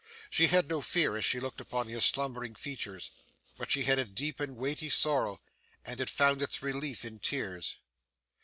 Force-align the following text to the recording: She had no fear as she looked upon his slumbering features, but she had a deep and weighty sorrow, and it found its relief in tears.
She 0.31 0.47
had 0.47 0.67
no 0.67 0.81
fear 0.81 1.15
as 1.15 1.25
she 1.25 1.39
looked 1.39 1.61
upon 1.61 1.87
his 1.87 2.03
slumbering 2.05 2.55
features, 2.55 3.11
but 3.55 3.69
she 3.69 3.83
had 3.83 3.99
a 3.99 4.03
deep 4.03 4.39
and 4.39 4.57
weighty 4.57 4.89
sorrow, 4.89 5.39
and 5.85 6.01
it 6.01 6.09
found 6.09 6.41
its 6.41 6.63
relief 6.63 7.05
in 7.05 7.19
tears. 7.19 7.77